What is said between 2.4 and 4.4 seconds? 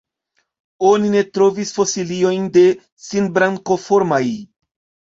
de Sinbrankoformaj.